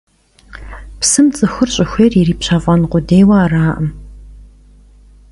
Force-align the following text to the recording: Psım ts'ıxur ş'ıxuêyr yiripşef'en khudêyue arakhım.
Psım 0.99 1.27
ts'ıxur 1.35 1.69
ş'ıxuêyr 1.75 2.13
yiripşef'en 2.17 2.81
khudêyue 2.91 3.35
arakhım. 3.43 3.89